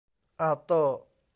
[0.41, 0.81] อัลโต้